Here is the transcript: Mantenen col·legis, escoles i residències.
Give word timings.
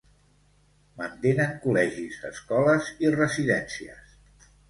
Mantenen 1.01 1.51
col·legis, 1.65 2.17
escoles 2.31 2.89
i 3.05 3.13
residències. 3.19 4.19